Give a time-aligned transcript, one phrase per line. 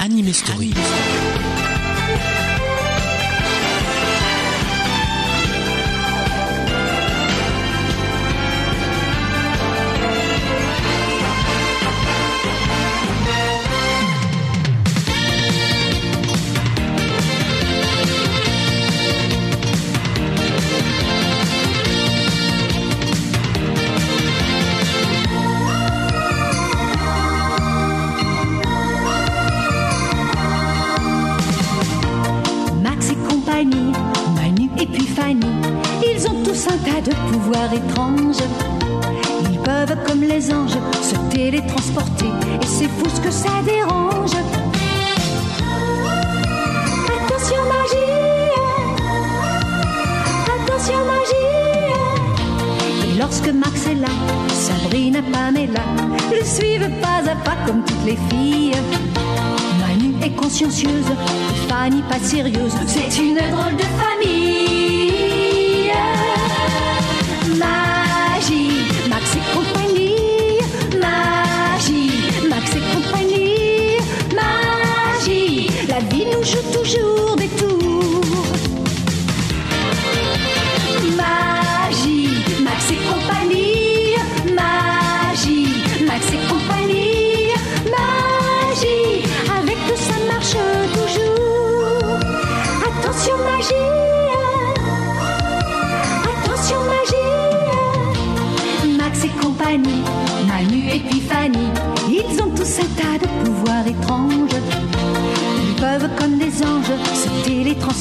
[0.00, 0.72] Anime Story.
[0.72, 1.49] Max
[37.02, 38.44] de pouvoirs étranges.
[39.50, 42.26] Ils peuvent, comme les anges, se télétransporter,
[42.60, 44.36] et c'est fou ce que ça dérange.
[47.06, 48.52] Attention magie,
[50.56, 51.50] attention magie.
[53.08, 54.08] Et lorsque Max est là,
[54.48, 55.84] Sabrina, Pamela
[56.30, 58.76] le suivent pas à pas comme toutes les filles.
[59.80, 61.12] Manu est consciencieuse,
[61.68, 62.74] Fanny pas sérieuse.
[62.86, 64.59] C'est une drôle de famille.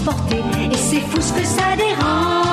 [0.07, 2.48] Et c'est fou ce que ça dérange.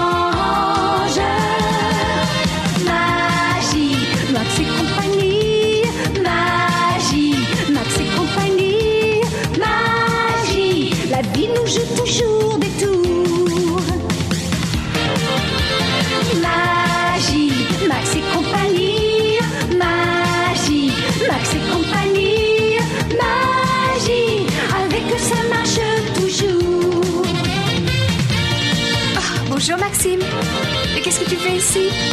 [31.66, 32.05] see.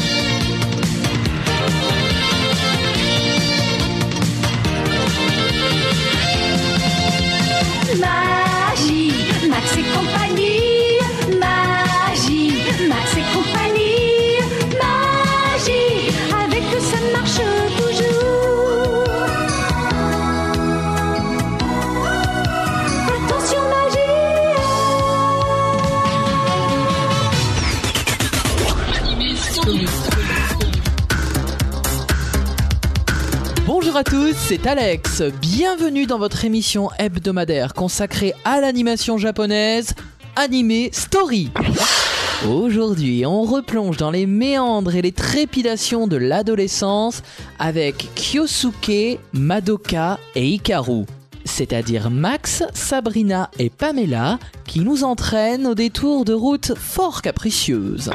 [34.06, 35.22] À tous, c'est Alex.
[35.40, 39.94] Bienvenue dans votre émission hebdomadaire consacrée à l'animation japonaise
[40.36, 41.50] Anime Story.
[42.50, 47.24] Aujourd'hui, on replonge dans les méandres et les trépidations de l'adolescence
[47.60, 51.06] avec Kyosuke, Madoka et Hikaru.
[51.46, 58.12] C'est-à-dire Max, Sabrina et Pamela qui nous entraînent au détour de routes fort capricieuses.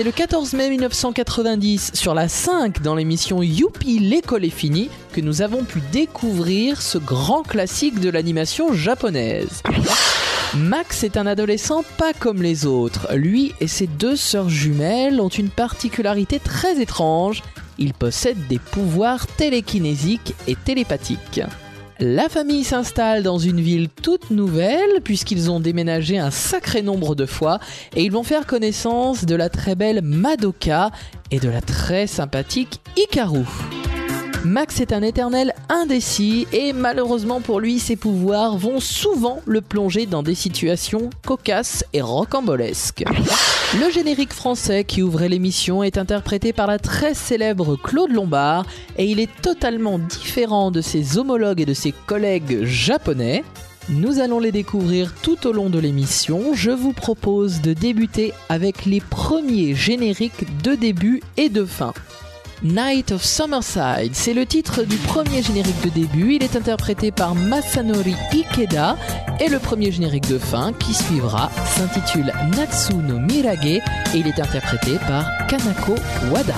[0.00, 5.20] C'est le 14 mai 1990 sur la 5 dans l'émission Youpi l'école est finie que
[5.20, 9.62] nous avons pu découvrir ce grand classique de l'animation japonaise.
[10.56, 13.14] Max est un adolescent pas comme les autres.
[13.14, 17.42] Lui et ses deux sœurs jumelles ont une particularité très étrange.
[17.76, 21.42] Ils possèdent des pouvoirs télékinésiques et télépathiques.
[22.02, 27.26] La famille s'installe dans une ville toute nouvelle puisqu'ils ont déménagé un sacré nombre de
[27.26, 27.60] fois
[27.94, 30.92] et ils vont faire connaissance de la très belle Madoka
[31.30, 33.44] et de la très sympathique Hikaru.
[34.46, 40.06] Max est un éternel indécis et malheureusement pour lui, ses pouvoirs vont souvent le plonger
[40.06, 43.04] dans des situations cocasses et rocambolesques.
[43.78, 48.66] Le générique français qui ouvrait l'émission est interprété par la très célèbre Claude Lombard
[48.98, 53.44] et il est totalement différent de ses homologues et de ses collègues japonais.
[53.88, 56.52] Nous allons les découvrir tout au long de l'émission.
[56.52, 61.94] Je vous propose de débuter avec les premiers génériques de début et de fin.
[62.63, 66.35] Night of Summerside, c'est le titre du premier générique de début.
[66.35, 68.97] Il est interprété par Masanori Ikeda
[69.39, 73.81] et le premier générique de fin qui suivra s'intitule Natsu no Mirage et
[74.13, 75.95] il est interprété par Kanako
[76.31, 76.55] Wada.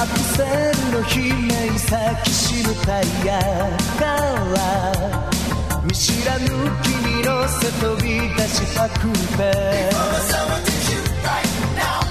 [0.00, 3.38] アクセルの姫咲きしむタイヤ
[4.00, 5.30] が
[5.84, 6.46] 見知らぬ
[6.82, 9.90] 君乗せ飛び出したくて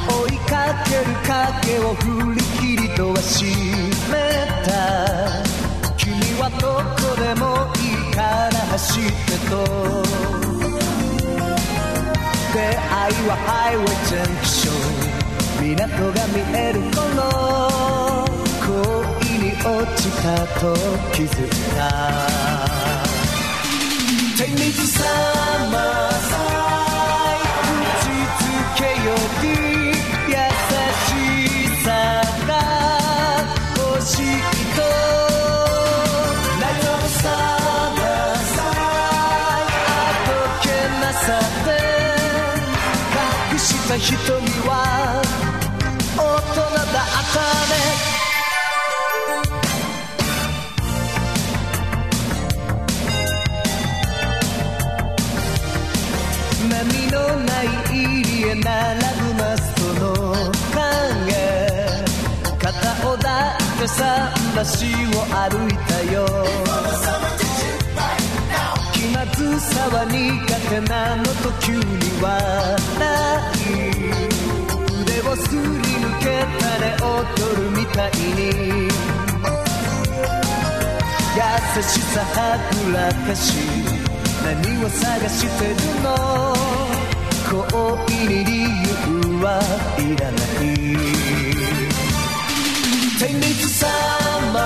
[0.08, 0.56] 追いか
[0.86, 2.43] ける影を振り
[2.95, 3.47] 切りとは閉
[4.11, 4.15] め
[4.65, 4.71] た
[5.97, 6.63] 君はど
[6.95, 7.43] こでも
[7.75, 9.53] いいから走してと。
[12.53, 14.75] 出会いはハイウェイジャンクション。
[15.61, 17.03] 港が見える頃
[18.63, 18.71] 恋
[19.39, 19.67] に落
[19.97, 20.25] ちた
[20.61, 20.63] と
[21.13, 21.83] 気づいた。
[24.37, 25.05] 手水さ
[43.85, 44.17] した瞳
[44.67, 45.21] は
[46.17, 46.93] 大人だっ
[47.35, 47.75] たね。
[56.71, 56.73] 波
[57.13, 60.07] のない入りへ並ぶマストの
[60.73, 61.31] 影。
[62.59, 62.69] 肩
[63.07, 64.01] を抱いて桟
[64.55, 64.89] 橋
[65.19, 66.17] を歩いたよ。
[68.95, 70.15] 気まずさは苦
[70.71, 71.83] 手なのと急に
[72.23, 73.44] 笑い
[75.35, 75.67] をすり抜
[76.21, 76.25] け
[76.61, 77.05] たね踊
[77.61, 78.89] るみたいに。
[81.35, 81.41] 優
[81.83, 82.39] しさは
[82.87, 83.43] ぐらかし
[84.45, 86.07] 何を探してるの？
[87.51, 87.59] 恋
[88.29, 88.69] に理由
[89.43, 89.47] は
[89.99, 90.65] いらない。
[93.19, 93.87] 天水さ
[94.53, 94.57] ま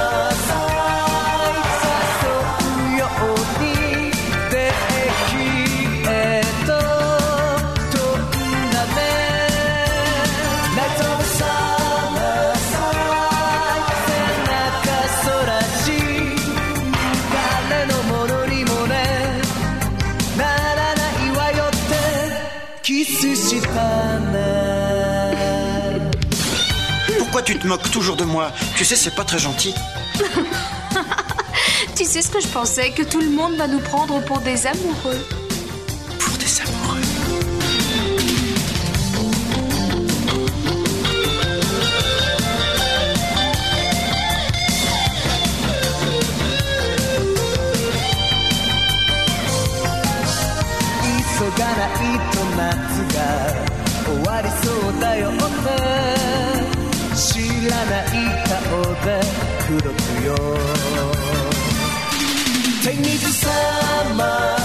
[27.49, 29.75] tu te moques toujours de moi Tu sais, c'est pas très gentil.
[31.97, 34.67] Tu sais ce que je pensais Que tout le monde va nous prendre pour des
[34.67, 35.27] amoureux.
[59.09, 59.21] 왜
[59.67, 60.35] 그렇구요
[62.83, 64.58] Take me to summer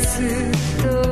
[0.00, 0.28] 次
[0.82, 1.05] 都。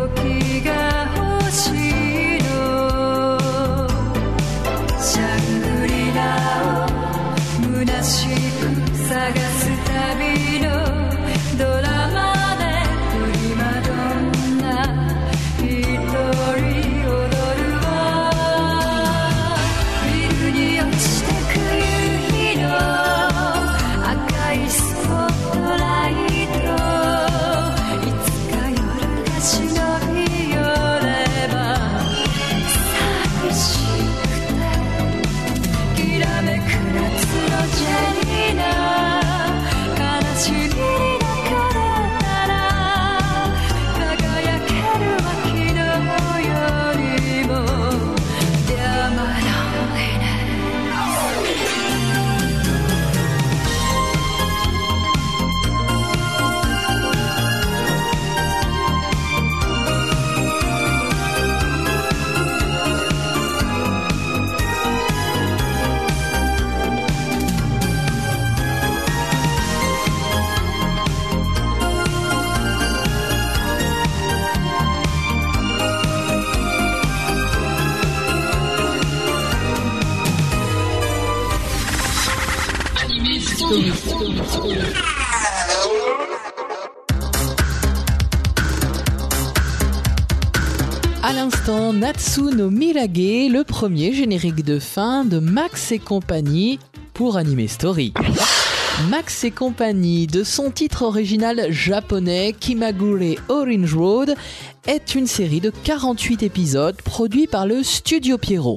[92.05, 96.79] L'instant, Natsu no Mirage, le premier générique de fin de Max et compagnie
[97.15, 98.13] pour Anime Story.
[99.11, 104.35] Max et compagnie, de son titre original japonais Kimagure Orange Road,
[104.87, 108.77] est une série de 48 épisodes produits par le Studio Pierrot.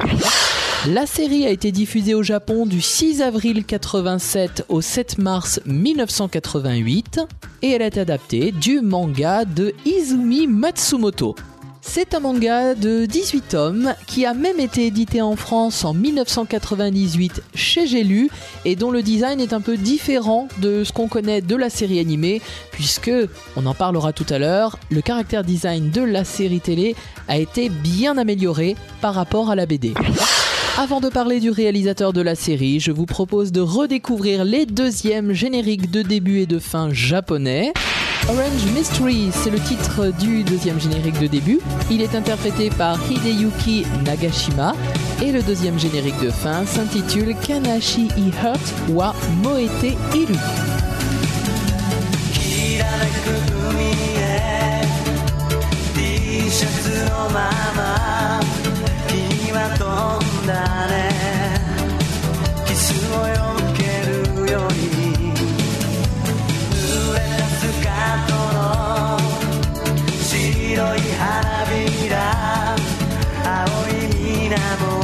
[0.87, 7.19] La série a été diffusée au Japon du 6 avril 87 au 7 mars 1988
[7.61, 11.35] et elle est adaptée du manga de Izumi Matsumoto.
[11.89, 17.41] C'est un manga de 18 tomes qui a même été édité en France en 1998
[17.55, 18.29] chez J'ai lu
[18.65, 21.99] et dont le design est un peu différent de ce qu'on connaît de la série
[21.99, 22.41] animée
[22.71, 23.11] puisque,
[23.55, 26.95] on en parlera tout à l'heure, le caractère design de la série télé
[27.29, 29.93] a été bien amélioré par rapport à la BD.
[30.77, 35.31] Avant de parler du réalisateur de la série, je vous propose de redécouvrir les deuxièmes
[35.31, 37.73] génériques de début et de fin japonais.
[38.28, 41.58] Orange Mystery, c'est le titre du deuxième générique de début.
[41.90, 44.74] Il est interprété par Hideyuki Nagashima.
[45.22, 48.60] Et le deuxième générique de fin s'intitule Kanashi i Hurt
[48.90, 50.38] wa Moete Iru.
[52.32, 53.28] きらめく
[53.70, 53.84] 海
[54.16, 54.82] へ
[55.94, 58.40] T シャツのまま
[59.08, 59.84] 君は飛
[60.42, 60.75] んだ
[70.76, 72.76] 白い花びら
[73.44, 74.95] 青い水面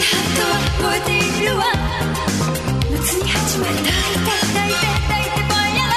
[0.00, 1.62] ハットは覚えているわ。
[2.90, 5.94] 夏に始まる抱いて抱いて抱いてぼんやら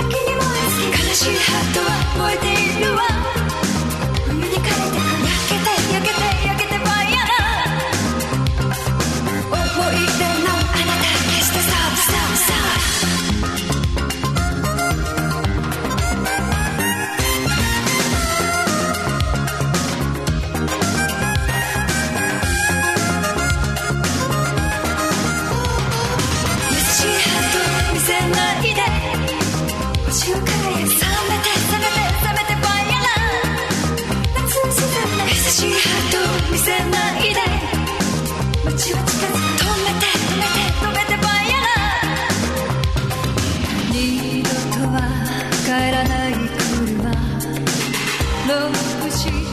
[0.00, 2.55] 秋に燃え尽き悲しいハートは燃えている。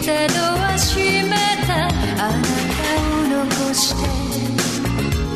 [0.03, 1.31] クしてドア閉め
[1.65, 1.71] た。
[1.85, 2.91] あなた。
[2.99, 4.01] を残して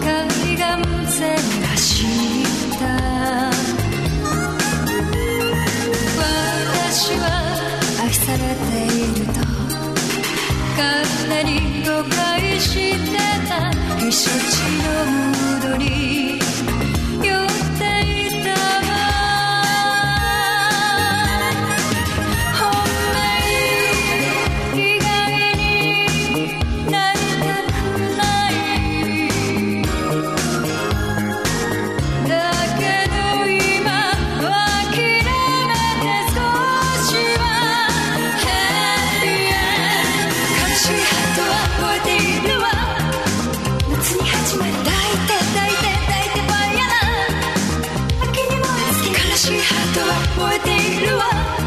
[0.03, 0.07] 海
[0.57, 0.67] 岸
[1.17, 1.23] 線
[1.71, 2.45] 走っ
[2.77, 2.81] た。
[6.17, 7.23] 私は
[8.03, 9.39] 愛されていると
[10.75, 10.83] 勝
[11.29, 11.49] 手に
[11.85, 13.15] 誤解して
[13.47, 13.51] た。
[13.97, 14.53] 避暑地
[14.83, 16.26] のムードに
[49.47, 51.66] しはとえているわ。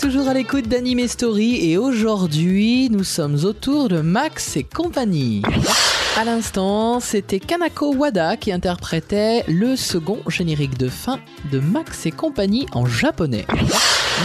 [0.00, 5.42] Toujours à l'écoute d'Anime Story et aujourd'hui nous sommes autour de Max et compagnie.
[6.18, 11.18] À l'instant, c'était Kanako Wada qui interprétait le second générique de fin
[11.52, 13.46] de Max et compagnie en japonais.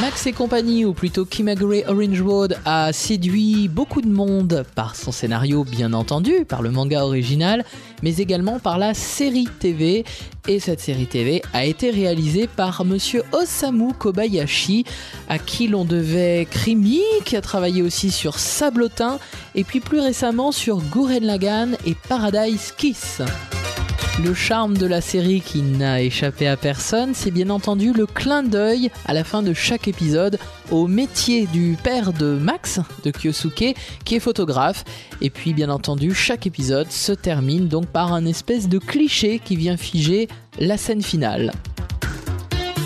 [0.01, 5.13] Max et compagnie, ou plutôt Kimagure Orange Road, a séduit beaucoup de monde par son
[5.13, 7.63] scénario, bien entendu, par le manga original,
[8.03, 10.03] mais également par la série TV.
[10.47, 14.83] Et cette série TV a été réalisée par monsieur Osamu Kobayashi,
[15.29, 19.17] à qui l'on devait Krimi, qui a travaillé aussi sur Sablotin,
[19.55, 23.21] et puis plus récemment sur Gurren Lagann et Paradise Kiss.
[24.23, 28.43] Le charme de la série qui n'a échappé à personne, c'est bien entendu le clin
[28.43, 30.39] d'œil à la fin de chaque épisode
[30.71, 34.85] au métier du père de Max, de Kyosuke, qui est photographe.
[35.21, 39.57] Et puis bien entendu, chaque épisode se termine donc par un espèce de cliché qui
[39.57, 40.27] vient figer
[40.59, 41.51] la scène finale.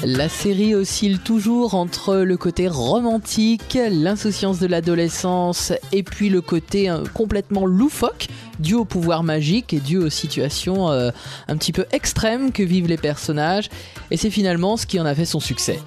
[0.03, 6.89] La série oscille toujours entre le côté romantique, l'insouciance de l'adolescence et puis le côté
[6.89, 8.27] euh, complètement loufoque
[8.59, 11.11] dû au pouvoir magique et dû aux situations euh,
[11.49, 13.69] un petit peu extrêmes que vivent les personnages
[14.09, 15.79] et c'est finalement ce qui en a fait son succès.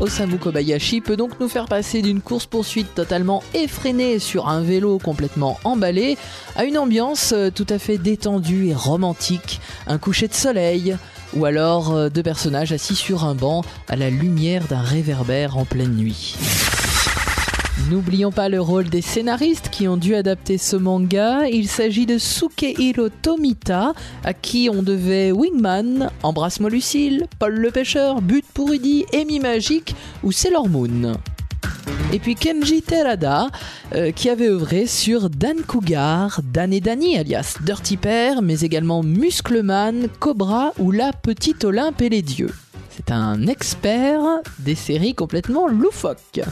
[0.00, 5.60] Osamu Kobayashi peut donc nous faire passer d'une course-poursuite totalement effrénée sur un vélo complètement
[5.62, 6.18] emballé
[6.56, 10.96] à une ambiance euh, tout à fait détendue et romantique, un coucher de soleil,
[11.34, 15.64] ou alors euh, deux personnages assis sur un banc à la lumière d'un réverbère en
[15.64, 16.36] pleine nuit.
[17.90, 21.48] N'oublions pas le rôle des scénaristes qui ont dû adapter ce manga.
[21.48, 23.92] Il s'agit de Sukehiro Tomita,
[24.24, 29.94] à qui on devait Wingman, Embrasse-moi Lucille, Paul le pêcheur, But pour Rudy, Amy Magique
[30.22, 31.14] ou Sailor Moon.
[32.12, 33.48] Et puis Kenji Terada,
[33.94, 39.02] euh, qui avait œuvré sur Dan Cougar, Dan et Danny, alias Dirty Pair, mais également
[39.02, 42.52] Muscleman, Cobra ou La Petite Olympe et les Dieux.
[42.90, 44.20] C'est un expert
[44.60, 46.42] des séries complètement loufoques.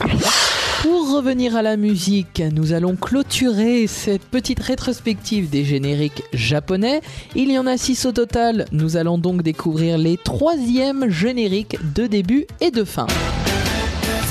[0.81, 6.99] Pour revenir à la musique, nous allons clôturer cette petite rétrospective des génériques japonais.
[7.35, 12.07] Il y en a 6 au total, nous allons donc découvrir les troisièmes génériques de
[12.07, 13.07] début et de fin.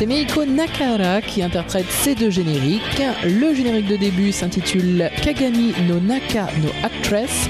[0.03, 3.01] C'est Meiko Nakara qui interprète ces deux génériques.
[3.23, 7.49] Le générique de début s'intitule Kagami no Naka no Actress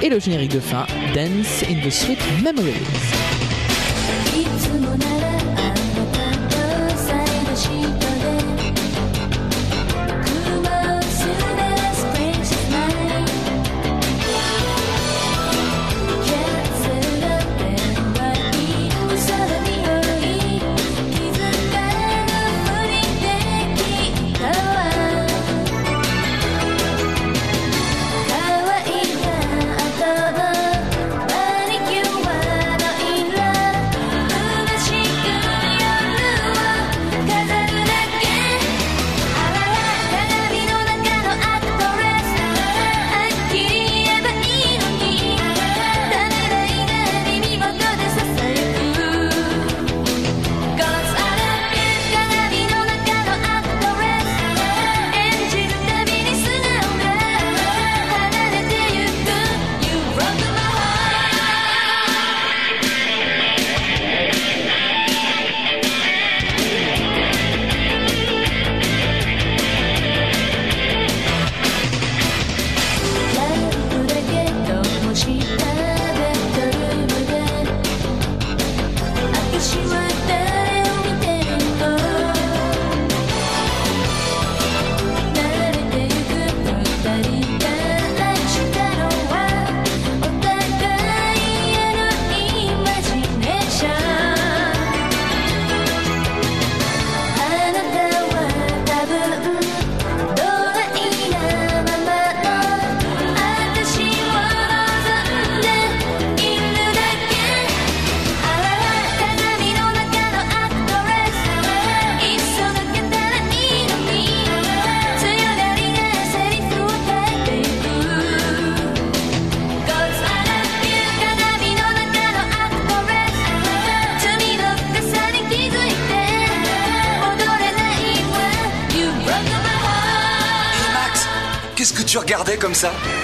[0.00, 3.08] et le générique de fin Dance in the Sweet Memories.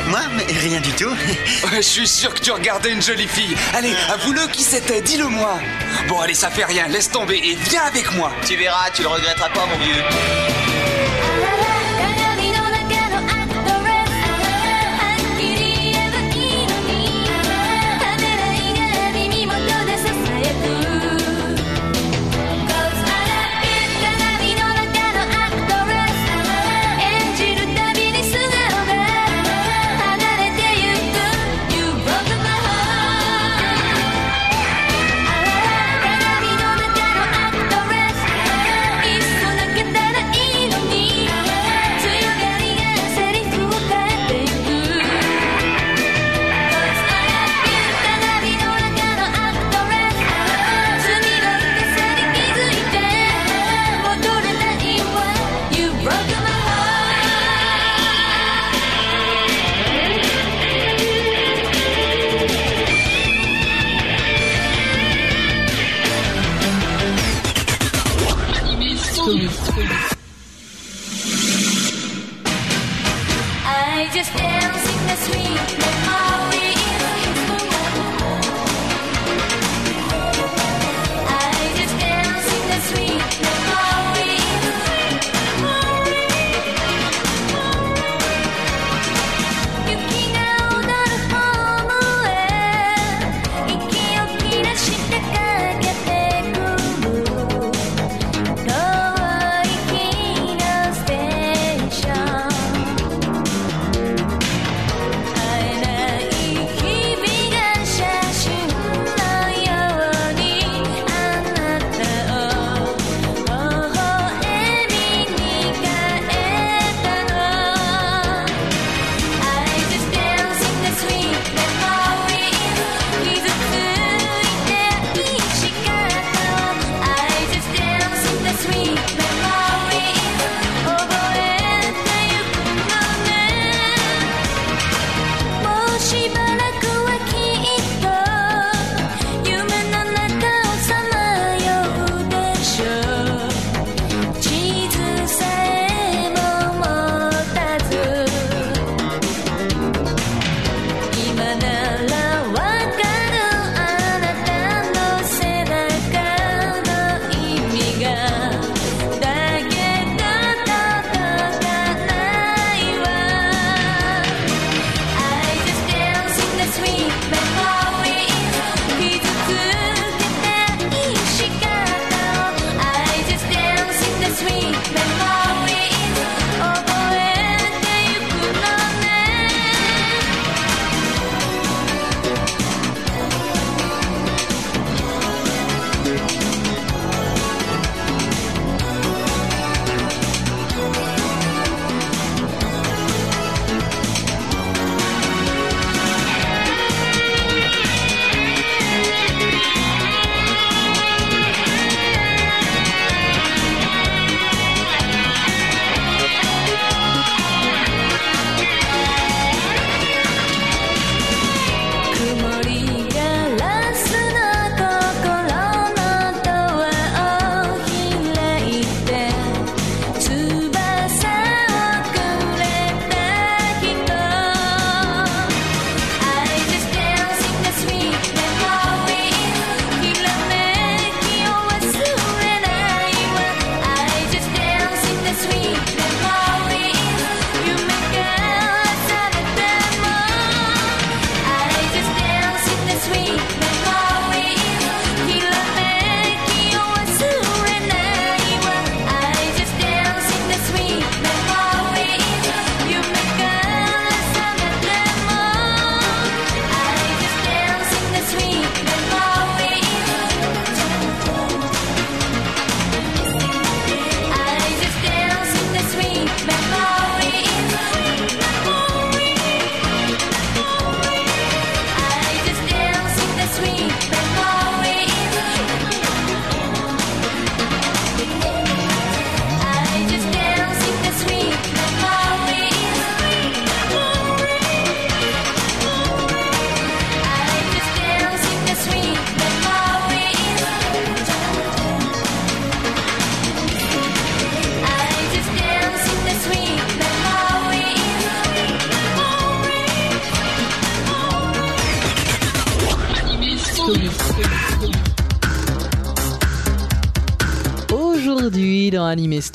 [0.06, 1.10] Moi Mais rien du tout.
[1.72, 3.56] Je suis sûr que tu regardais une jolie fille.
[3.74, 4.14] Allez, euh.
[4.14, 5.58] avoue-le qui c'était, dis-le moi.
[6.08, 8.30] Bon, allez, ça fait rien, laisse tomber et viens avec moi.
[8.46, 10.63] Tu verras, tu le regretteras pas, mon vieux.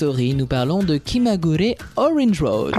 [0.02, 2.74] Nous parlons de Kimagure Orange Road.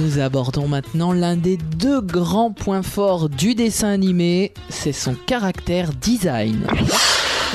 [0.00, 5.92] Nous abordons maintenant l'un des deux grands points forts du dessin animé, c'est son caractère
[5.92, 6.66] design.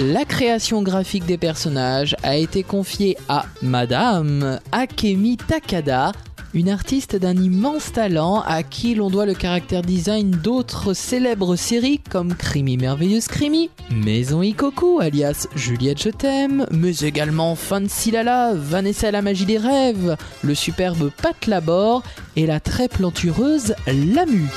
[0.01, 6.13] La création graphique des personnages a été confiée à Madame Akemi Takada,
[6.53, 11.99] une artiste d'un immense talent à qui l'on doit le caractère design d'autres célèbres séries
[12.09, 19.11] comme Crimi Merveilleuse Crimi, Maison Ikoku alias Juliette Je t'aime, mais également Fancy Lala, Vanessa
[19.11, 22.03] la magie des rêves, le superbe Pat Labor
[22.35, 24.47] et la très plantureuse Lamu.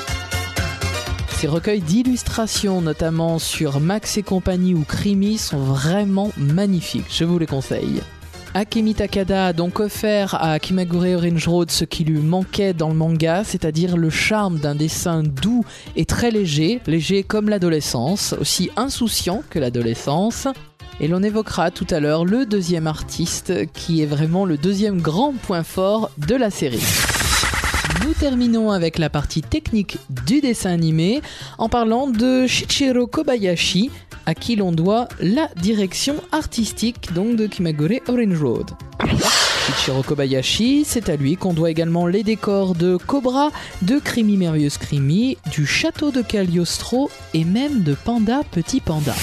[1.37, 7.05] Ces recueils d'illustrations, notamment sur Max et compagnie ou Crimi, sont vraiment magnifiques.
[7.09, 8.01] Je vous les conseille.
[8.55, 12.93] Akemi Takada a donc offert à Kimagure Orange Road ce qui lui manquait dans le
[12.93, 19.41] manga, c'est-à-dire le charme d'un dessin doux et très léger, léger comme l'adolescence, aussi insouciant
[19.49, 20.47] que l'adolescence.
[20.99, 25.33] Et l'on évoquera tout à l'heure le deuxième artiste qui est vraiment le deuxième grand
[25.33, 27.12] point fort de la série.
[28.05, 31.21] Nous terminons avec la partie technique du dessin animé
[31.57, 33.91] en parlant de Shichiro Kobayashi,
[34.25, 38.71] à qui l'on doit la direction artistique donc de Kimagure Orange Road.
[39.65, 44.77] Shichiro Kobayashi, c'est à lui qu'on doit également les décors de Cobra, de Crimi Merveilleuse
[44.77, 49.15] Crimi, du château de Cagliostro et même de Panda Petit Panda.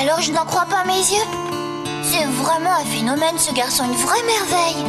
[0.00, 1.26] Alors, je n'en crois pas mes yeux.
[2.02, 4.84] C'est vraiment un phénomène, ce garçon, une vraie merveille.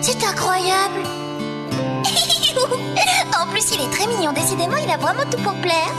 [0.00, 1.02] C'est incroyable.
[3.40, 4.32] en plus, il est très mignon.
[4.32, 5.92] Décidément, il a vraiment tout pour plaire.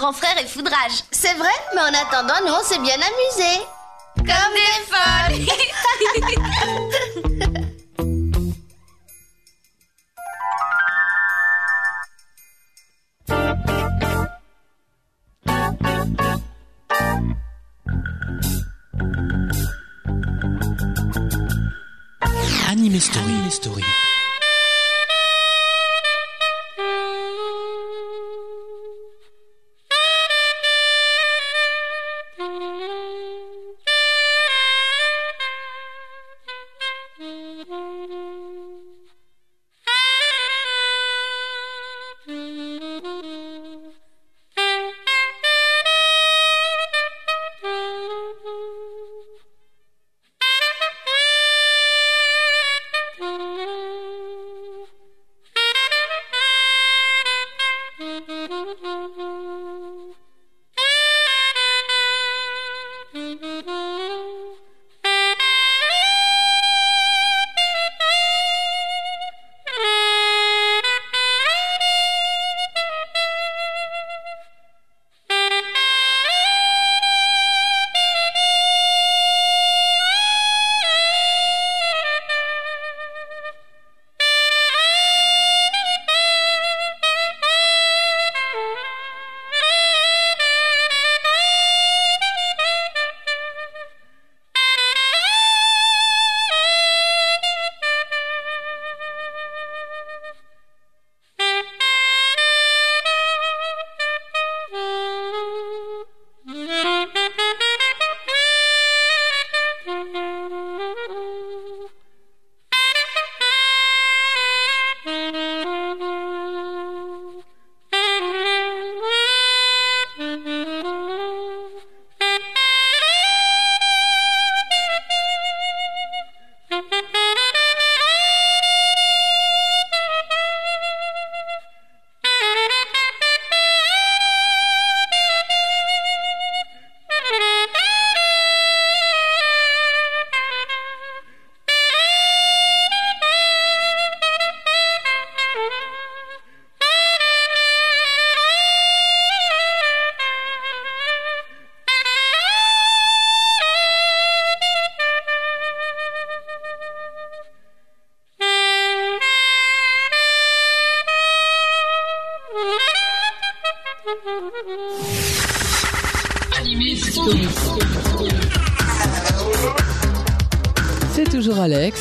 [0.00, 1.04] Grand frère est foudrage.
[1.10, 3.60] C'est vrai, mais en attendant, nous, on s'est bien amusés.
[4.16, 5.46] Comme des folles.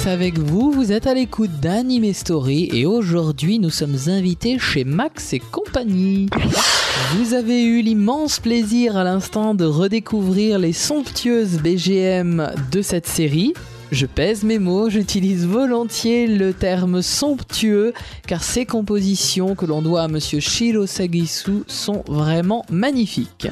[0.10, 5.34] avec vous, vous êtes à l'écoute d'Anime Story et aujourd'hui nous sommes invités chez Max
[5.34, 6.30] et compagnie.
[7.14, 13.54] Vous avez eu l'immense plaisir à l'instant de redécouvrir les somptueuses BGM de cette série.
[13.92, 17.94] Je pèse mes mots, j'utilise volontiers le terme somptueux
[18.28, 23.48] car ces compositions que l'on doit à monsieur Shiro Sagisu sont vraiment magnifiques.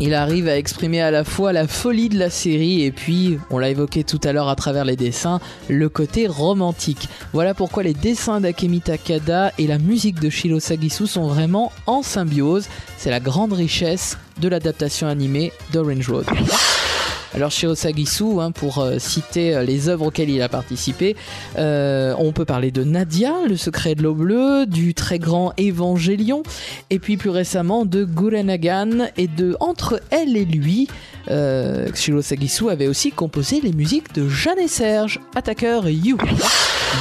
[0.00, 3.58] Il arrive à exprimer à la fois la folie de la série et puis, on
[3.58, 7.08] l'a évoqué tout à l'heure à travers les dessins, le côté romantique.
[7.32, 12.02] Voilà pourquoi les dessins d'Akemi Takada et la musique de Shiro Sagisu sont vraiment en
[12.02, 12.68] symbiose.
[12.96, 16.26] C'est la grande richesse de l'adaptation animée d'Orange Road.
[17.34, 21.14] Alors Shiro Sagisu, hein, pour euh, citer euh, les œuvres auxquelles il a participé,
[21.58, 26.42] euh, on peut parler de Nadia, Le secret de l'eau bleue, du très grand Évangélion,
[26.88, 30.88] et puis plus récemment de Gurren Lagann et de Entre elle et lui.
[31.30, 36.16] Euh, Shiro Sagisu avait aussi composé les musiques de Jeanne et Serge, Attaqueur You.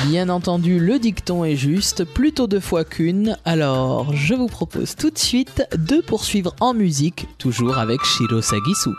[0.07, 5.09] Bien entendu, le dicton est juste, plutôt deux fois qu'une, alors je vous propose tout
[5.09, 8.91] de suite de poursuivre en musique, toujours avec Shiro Sagisu.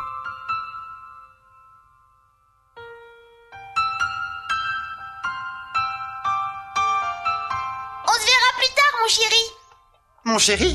[10.38, 10.72] Mon chéri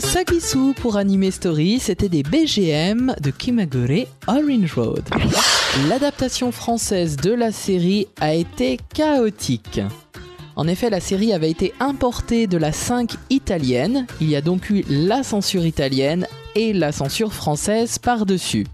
[0.00, 5.04] Sagisu pour Anime Story, c'était des BGM de Kimagure Orange Road.
[5.88, 9.80] L'adaptation française de la série a été chaotique.
[10.56, 14.70] En effet, la série avait été importée de la 5 italienne, il y a donc
[14.70, 16.26] eu la censure italienne
[16.56, 18.66] et la censure française par-dessus.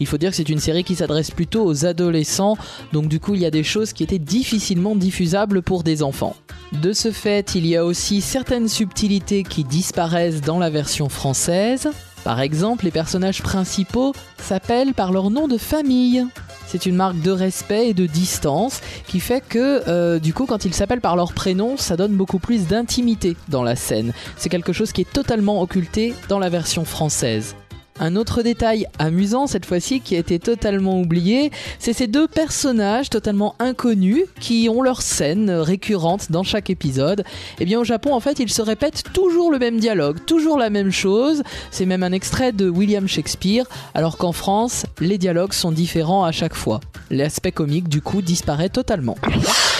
[0.00, 2.56] Il faut dire que c'est une série qui s'adresse plutôt aux adolescents,
[2.92, 6.34] donc du coup il y a des choses qui étaient difficilement diffusables pour des enfants.
[6.72, 11.88] De ce fait, il y a aussi certaines subtilités qui disparaissent dans la version française.
[12.24, 16.24] Par exemple, les personnages principaux s'appellent par leur nom de famille.
[16.66, 20.64] C'est une marque de respect et de distance qui fait que, euh, du coup, quand
[20.64, 24.12] ils s'appellent par leur prénom, ça donne beaucoup plus d'intimité dans la scène.
[24.36, 27.56] C'est quelque chose qui est totalement occulté dans la version française.
[28.02, 33.10] Un autre détail amusant cette fois-ci qui a été totalement oublié, c'est ces deux personnages
[33.10, 37.24] totalement inconnus qui ont leur scène récurrente dans chaque épisode.
[37.58, 40.70] Et bien au Japon en fait ils se répètent toujours le même dialogue, toujours la
[40.70, 41.42] même chose.
[41.70, 46.32] C'est même un extrait de William Shakespeare, alors qu'en France les dialogues sont différents à
[46.32, 46.80] chaque fois.
[47.10, 49.16] L'aspect comique du coup disparaît totalement.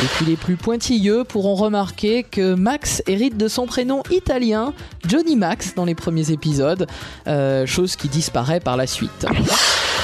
[0.02, 4.74] Et puis les plus pointilleux pourront remarquer que Max hérite de son prénom italien,
[5.06, 6.86] Johnny Max, dans les premiers épisodes,
[7.26, 9.26] euh, chose qui disparaît par la suite.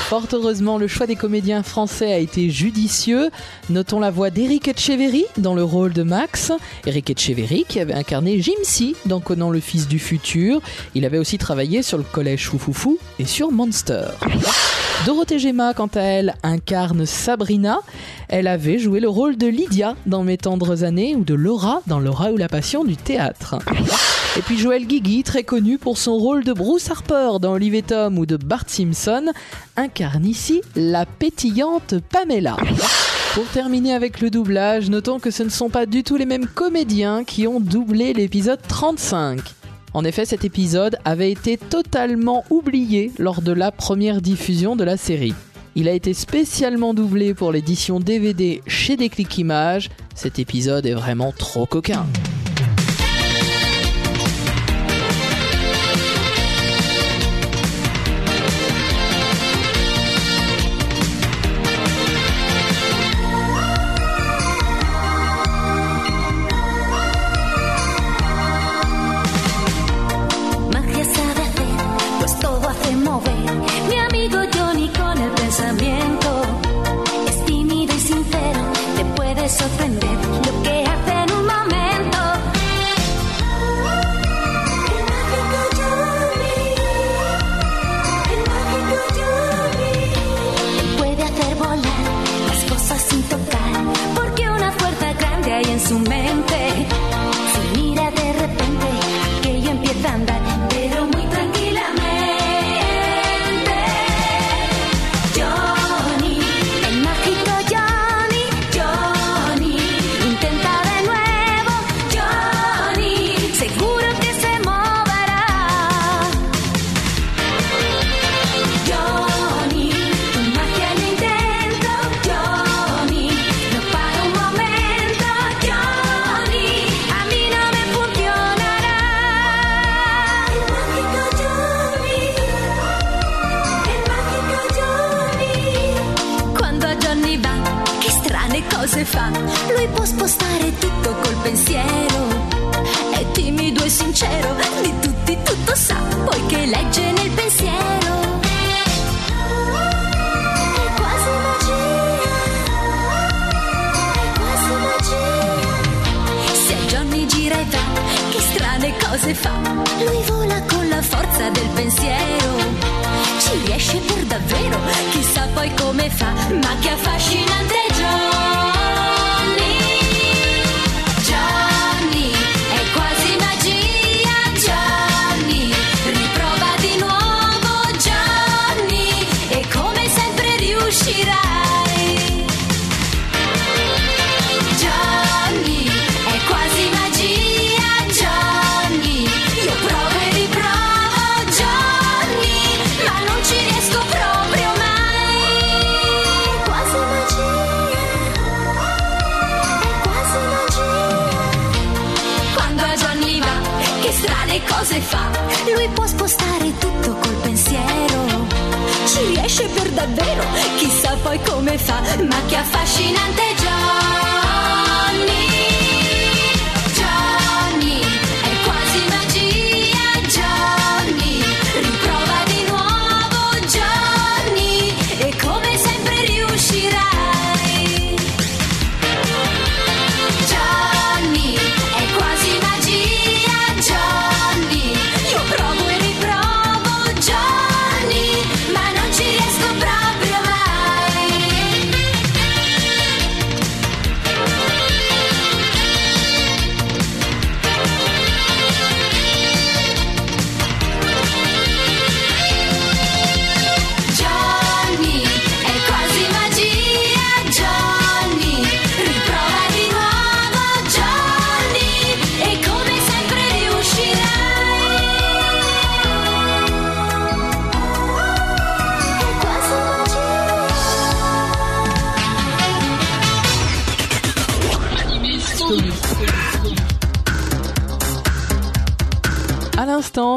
[0.08, 3.30] Fort heureusement, le choix des comédiens français a été judicieux.
[3.70, 6.52] Notons la voix d'Eric Etcheverry dans le rôle de Max.
[6.86, 10.60] Eric Etcheverry qui avait incarné Jimsy dans Conan le fils du futur.
[10.94, 14.04] Il avait aussi travaillé sur le collège Foufoufou et sur Monster.
[15.06, 17.80] Dorothée Gemma, quant à elle, incarne Sabrina.
[18.28, 21.98] Elle avait joué le rôle de Lydia dans Mes tendres années ou de Laura dans
[21.98, 23.56] Laura ou la passion du théâtre.
[24.36, 27.82] Et puis Joel Gigi, très connu pour son rôle de Bruce Harper dans Olive et
[27.82, 29.32] Tom ou de Bart Simpson,
[29.76, 32.56] incarne ici la pétillante Pamela.
[33.32, 36.46] Pour terminer avec le doublage, notons que ce ne sont pas du tout les mêmes
[36.46, 39.40] comédiens qui ont doublé l'épisode 35.
[39.94, 44.98] En effet, cet épisode avait été totalement oublié lors de la première diffusion de la
[44.98, 45.34] série.
[45.76, 49.88] Il a été spécialement doublé pour l'édition DVD chez Déclic Images.
[50.14, 52.04] Cet épisode est vraiment trop coquin.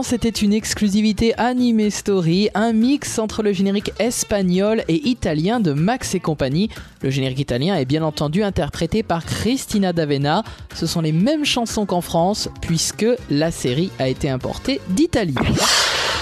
[0.04, 6.16] C'était une exclusivité Anime Story, un mix entre le générique espagnol et italien de Max
[6.16, 6.70] et compagnie.
[7.02, 10.43] Le générique italien est bien entendu interprété par Cristina D'Avena.
[10.76, 15.36] Ce sont les mêmes chansons qu'en France, puisque la série a été importée d'Italie.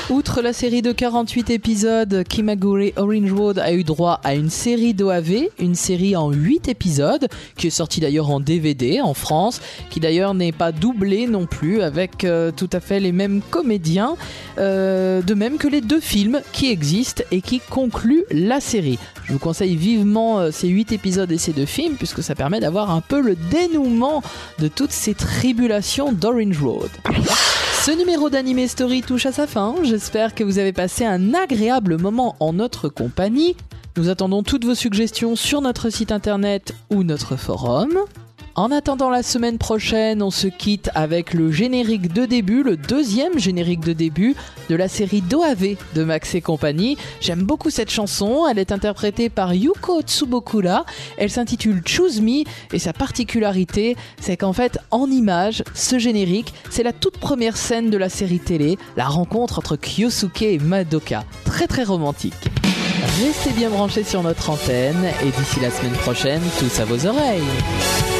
[0.09, 4.93] Outre la série de 48 épisodes, Kimagure Orange Road a eu droit à une série
[4.93, 7.27] d'OAV, une série en 8 épisodes,
[7.57, 11.81] qui est sortie d'ailleurs en DVD en France, qui d'ailleurs n'est pas doublée non plus,
[11.81, 14.15] avec euh, tout à fait les mêmes comédiens,
[14.59, 18.99] euh, de même que les deux films qui existent et qui concluent la série.
[19.25, 22.61] Je vous conseille vivement euh, ces 8 épisodes et ces deux films, puisque ça permet
[22.61, 24.23] d'avoir un peu le dénouement
[24.59, 26.91] de toutes ces tribulations d'Orange Road.
[27.87, 29.73] Ce numéro d'Anime Story touche à sa fin.
[29.81, 33.55] J'espère que vous avez passé un agréable moment en notre compagnie.
[33.95, 37.97] Nous attendons toutes vos suggestions sur notre site internet ou notre forum.
[38.57, 43.37] En attendant la semaine prochaine, on se quitte avec le générique de début, le deuxième
[43.37, 44.35] générique de début
[44.67, 46.97] de la série Doave de Max et compagnie.
[47.21, 50.85] J'aime beaucoup cette chanson, elle est interprétée par Yuko Tsubokura,
[51.19, 56.81] elle s'intitule Choose Me et sa particularité, c'est qu'en fait, en image, ce générique, c'est
[56.81, 61.25] la toute première scène de la série télé, la rencontre entre Kyosuke et Madoka.
[61.45, 62.33] Très très romantique.
[63.23, 68.16] Restez bien branchés sur notre antenne et d'ici la semaine prochaine, tous à vos oreilles.